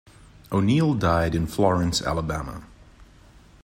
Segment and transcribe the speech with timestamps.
[0.51, 2.63] O'Neal died in Florence, Alabama.